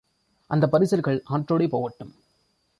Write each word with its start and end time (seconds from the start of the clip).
அந்தப் 0.49 0.75
பரிசல்கள் 0.75 1.23
ஆற்றோடே 1.29 1.67
போகட்டும். 1.67 2.13